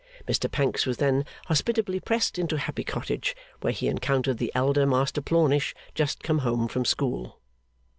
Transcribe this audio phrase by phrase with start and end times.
[0.27, 5.21] Mr Pancks was then hospitably pressed into Happy Cottage, where he encountered the elder Master
[5.21, 7.39] Plornish just come home from school.